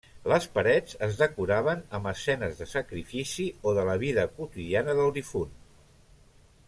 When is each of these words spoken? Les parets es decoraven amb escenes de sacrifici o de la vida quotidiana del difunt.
Les 0.31 0.45
parets 0.53 0.95
es 1.07 1.19
decoraven 1.19 1.83
amb 1.97 2.09
escenes 2.11 2.57
de 2.63 2.67
sacrifici 2.71 3.45
o 3.69 3.75
de 3.81 3.85
la 3.91 3.99
vida 4.05 4.25
quotidiana 4.39 4.97
del 5.03 5.15
difunt. 5.21 5.55